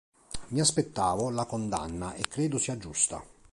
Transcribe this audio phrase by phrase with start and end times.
[0.47, 3.23] Mi aspettavo la condanna e credo sia giusta.